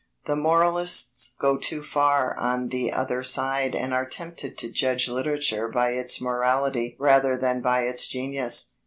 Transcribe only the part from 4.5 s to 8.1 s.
to judge literature by its morality rather than by its